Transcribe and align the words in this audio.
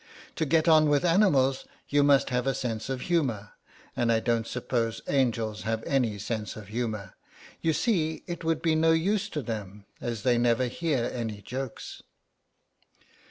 To 0.37 0.47
get 0.47 0.67
on 0.67 0.89
with 0.89 1.05
animals 1.05 1.65
you 1.87 2.01
must 2.01 2.31
have 2.31 2.47
a 2.47 2.55
sense 2.55 2.89
of 2.89 3.01
humour, 3.01 3.51
and 3.95 4.11
I 4.11 4.19
don't 4.19 4.47
suppose 4.47 4.99
angels 5.07 5.61
have 5.61 5.83
any 5.83 6.17
sense 6.17 6.55
of 6.55 6.69
humour; 6.69 7.13
you 7.61 7.71
see 7.71 8.23
it 8.25 8.43
would 8.43 8.63
be 8.63 8.73
no 8.73 8.93
use 8.93 9.29
to 9.29 9.43
them 9.43 9.85
as 10.01 10.23
they 10.23 10.39
never 10.39 10.65
hear 10.65 11.03
any 11.13 11.39
jokes." 11.43 12.01